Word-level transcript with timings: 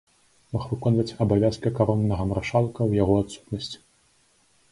Мог 0.53 0.63
выконваць 0.69 1.15
абавязкі 1.25 1.73
кароннага 1.79 2.23
маршалка 2.31 2.75
ў 2.75 2.91
яго 3.01 3.13
адсутнасць. 3.25 3.71